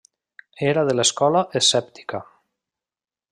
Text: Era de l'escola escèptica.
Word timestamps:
Era 0.69 0.83
de 0.87 0.95
l'escola 0.99 1.43
escèptica. 1.61 2.23